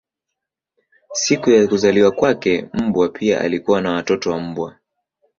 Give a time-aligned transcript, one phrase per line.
[1.13, 4.75] Siku ya kuzaliwa kwake mbwa pia alikuwa na watoto wa mbwa.